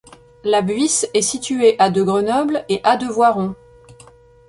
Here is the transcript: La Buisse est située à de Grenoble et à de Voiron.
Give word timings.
La 0.43 0.63
Buisse 0.63 1.07
est 1.13 1.21
située 1.21 1.75
à 1.77 1.91
de 1.91 2.01
Grenoble 2.01 2.65
et 2.69 2.81
à 2.83 2.97
de 2.97 3.05
Voiron. 3.05 3.53